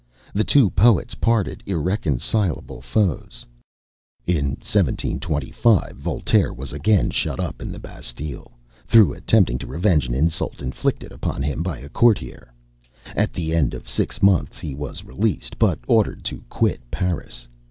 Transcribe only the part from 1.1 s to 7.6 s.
parted irreconcileable foes. In 1725, Voltaire was again shut